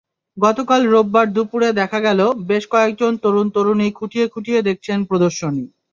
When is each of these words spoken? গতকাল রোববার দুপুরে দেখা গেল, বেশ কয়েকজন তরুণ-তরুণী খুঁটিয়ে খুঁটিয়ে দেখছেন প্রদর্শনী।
গতকাল 0.37 0.81
রোববার 0.87 1.27
দুপুরে 1.35 1.69
দেখা 1.79 1.99
গেল, 1.99 2.19
বেশ 2.49 2.63
কয়েকজন 2.73 3.11
তরুণ-তরুণী 3.23 3.87
খুঁটিয়ে 3.97 4.25
খুঁটিয়ে 4.27 4.61
দেখছেন 4.67 4.97
প্রদর্শনী। 5.09 5.63